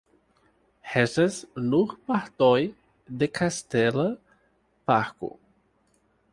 Restas 0.93 1.37
nur 1.65 1.93
partoj 2.07 2.57
de 3.21 3.29
kastela 3.41 4.09
parko. 4.93 5.33